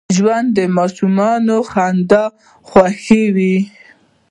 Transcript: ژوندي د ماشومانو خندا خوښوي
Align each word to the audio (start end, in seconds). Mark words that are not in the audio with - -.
ژوندي 0.15 0.51
د 0.57 0.59
ماشومانو 0.77 1.55
خندا 1.71 2.23
خوښوي 2.69 3.57